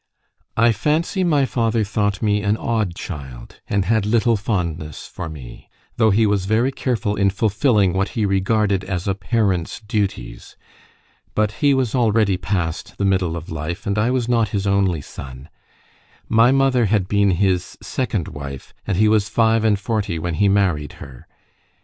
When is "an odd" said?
2.41-2.95